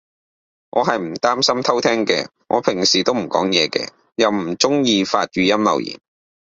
[0.71, 3.87] 我係唔擔心偷聼嘅，我平時都唔講嘢嘅。
[4.15, 5.99] 又唔中意發語音留言